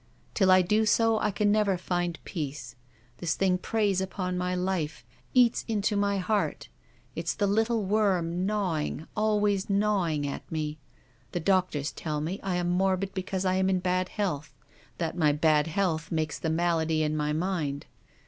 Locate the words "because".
13.13-13.45